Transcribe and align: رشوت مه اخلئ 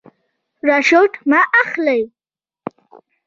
رشوت 0.67 1.13
مه 1.29 1.41
اخلئ 1.61 2.03